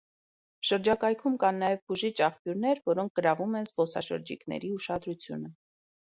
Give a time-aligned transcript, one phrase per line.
[0.67, 5.53] Շրջակայքում կան նաև բուժիչ աղբյուրներ, որոնք գրավում են զբոսաշրջիկների ուշադրությունը։